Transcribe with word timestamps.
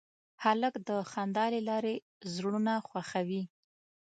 هلک 0.43 0.73
د 0.87 0.89
خندا 1.11 1.45
له 1.53 1.61
لارې 1.69 1.95
زړونه 2.33 2.73
خوښوي. 2.87 3.43